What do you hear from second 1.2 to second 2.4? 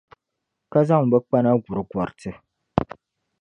kpana kuri gɔriti.